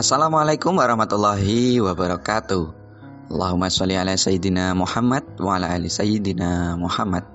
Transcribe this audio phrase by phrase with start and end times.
[0.00, 2.64] Assalamualaikum warahmatullahi wabarakatuh.
[3.28, 7.28] Allahumma sholli ala sayyidina Muhammad wa ala ali sayyidina Muhammad.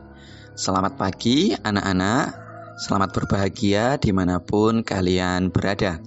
[0.57, 2.33] Selamat pagi anak-anak,
[2.81, 6.01] selamat berbahagia di mana pun kalian berada.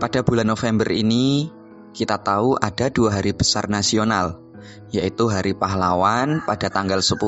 [0.00, 1.52] Pada bulan November ini,
[1.92, 4.40] kita tahu ada dua hari besar nasional,
[4.96, 7.20] yaitu Hari Pahlawan pada tanggal 10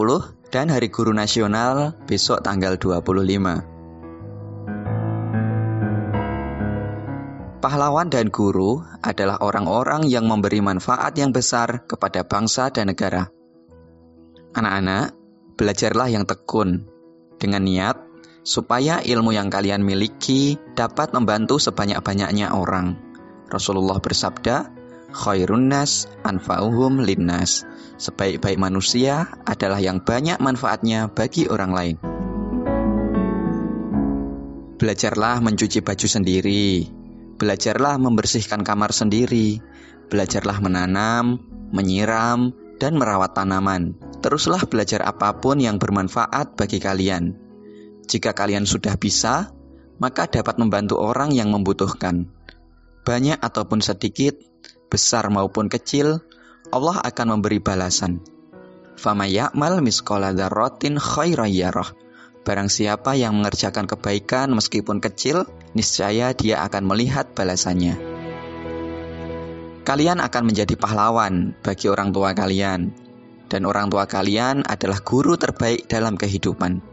[0.49, 3.74] dan Hari Guru Nasional besok tanggal 25.
[7.65, 13.33] Pahlawan dan guru adalah orang-orang yang memberi manfaat yang besar kepada bangsa dan negara.
[14.53, 15.17] Anak-anak,
[15.57, 16.85] belajarlah yang tekun
[17.41, 17.97] dengan niat
[18.45, 23.01] supaya ilmu yang kalian miliki dapat membantu sebanyak-banyaknya orang.
[23.49, 24.69] Rasulullah bersabda,
[25.17, 27.65] "Khairun nas anfa'uhum linnas."
[27.97, 31.97] Sebaik-baik manusia adalah yang banyak manfaatnya bagi orang lain.
[34.77, 36.93] Belajarlah mencuci baju sendiri,
[37.35, 39.59] Belajarlah membersihkan kamar sendiri,
[40.07, 41.43] belajarlah menanam,
[41.75, 43.99] menyiram, dan merawat tanaman.
[44.23, 47.37] Teruslah belajar apa pun yang bermanfaat bagi kalian.
[48.07, 49.51] Jika kalian sudah bisa,
[49.99, 52.29] maka dapat membantu orang yang membutuhkan.
[53.05, 54.39] Banyak ataupun sedikit,
[54.89, 56.25] besar maupun kecil,
[56.73, 58.25] Allah akan memberi balasan.
[58.95, 62.04] Fama ya'mal miskola darrotin khairayyarah.
[62.45, 67.97] Barang siapa yang mengerjakan kebaikan meskipun kecil, niscaya dia akan melihat balasannya.
[69.85, 72.93] Kalian akan menjadi pahlawan bagi orang tua kalian,
[73.49, 76.85] dan orang tua kalian adalah guru terbaik dalam kehidupan.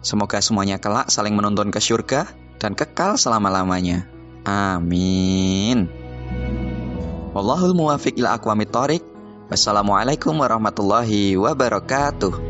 [0.00, 4.08] Semoga semuanya kelak saling menuntun ke surga dan kekal selama-lamanya.
[4.48, 5.92] Amin.
[7.36, 8.72] Wallahul muwafiq ila aqwamit
[9.46, 12.45] Wassalamualaikum warahmatullahi wabarakatuh.